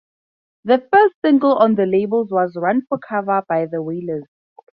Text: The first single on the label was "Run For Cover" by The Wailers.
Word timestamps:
The 0.63 0.79
first 0.91 1.13
single 1.23 1.57
on 1.57 1.75
the 1.75 1.85
label 1.85 2.25
was 2.25 2.55
"Run 2.55 2.81
For 2.89 2.97
Cover" 2.97 3.43
by 3.47 3.67
The 3.67 3.83
Wailers. 3.83 4.25